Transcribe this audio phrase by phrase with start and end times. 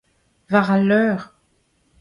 [0.49, 1.29] war al leur